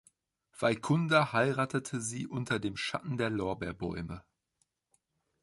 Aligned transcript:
Vaikundar 0.57 1.31
heiratete 1.31 2.01
sie 2.01 2.25
unter 2.25 2.57
dem 2.57 2.75
Schatten 2.75 3.17
der 3.19 3.29
Lorbeerbäume. 3.29 4.23